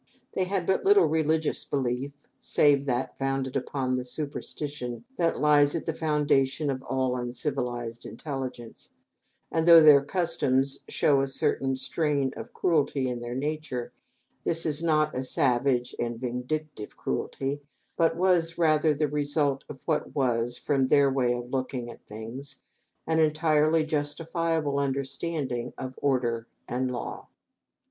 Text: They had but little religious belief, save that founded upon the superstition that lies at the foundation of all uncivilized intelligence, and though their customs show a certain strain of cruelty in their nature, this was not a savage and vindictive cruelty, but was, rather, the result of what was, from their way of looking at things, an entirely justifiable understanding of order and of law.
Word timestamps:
They 0.33 0.45
had 0.45 0.65
but 0.65 0.83
little 0.83 1.05
religious 1.05 1.63
belief, 1.63 2.11
save 2.39 2.85
that 2.85 3.15
founded 3.19 3.55
upon 3.55 3.91
the 3.97 4.03
superstition 4.03 5.05
that 5.17 5.39
lies 5.39 5.75
at 5.75 5.85
the 5.85 5.93
foundation 5.93 6.71
of 6.71 6.81
all 6.81 7.15
uncivilized 7.15 8.03
intelligence, 8.03 8.93
and 9.51 9.67
though 9.67 9.83
their 9.83 10.03
customs 10.03 10.79
show 10.87 11.21
a 11.21 11.27
certain 11.27 11.75
strain 11.75 12.33
of 12.35 12.51
cruelty 12.51 13.09
in 13.09 13.19
their 13.19 13.35
nature, 13.35 13.93
this 14.43 14.65
was 14.65 14.81
not 14.81 15.15
a 15.15 15.23
savage 15.23 15.93
and 15.99 16.19
vindictive 16.19 16.97
cruelty, 16.97 17.61
but 17.95 18.15
was, 18.17 18.57
rather, 18.57 18.95
the 18.95 19.07
result 19.07 19.63
of 19.69 19.83
what 19.85 20.15
was, 20.15 20.57
from 20.57 20.87
their 20.87 21.11
way 21.11 21.31
of 21.35 21.51
looking 21.51 21.91
at 21.91 22.03
things, 22.07 22.63
an 23.05 23.19
entirely 23.19 23.83
justifiable 23.83 24.79
understanding 24.79 25.73
of 25.77 25.93
order 26.01 26.47
and 26.67 26.89
of 26.89 26.93
law. 26.95 27.27